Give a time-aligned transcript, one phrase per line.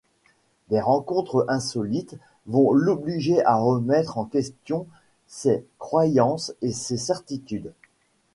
[0.71, 2.17] Des rencontres insolites
[2.47, 4.87] vont l’obliger à remettre en question
[5.27, 7.71] ses croyances et ses certitudes.